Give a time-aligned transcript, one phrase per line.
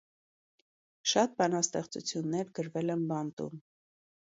[1.11, 3.65] Շատ բանաստեղծություններ գրվել են բանտում։